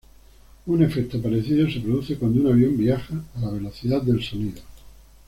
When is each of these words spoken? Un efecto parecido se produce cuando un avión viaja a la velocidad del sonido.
Un 0.65 0.81
efecto 0.81 1.21
parecido 1.21 1.69
se 1.69 1.79
produce 1.79 2.17
cuando 2.17 2.41
un 2.41 2.47
avión 2.47 2.75
viaja 2.75 3.23
a 3.35 3.39
la 3.41 3.51
velocidad 3.51 4.01
del 4.01 4.23
sonido. 4.23 4.61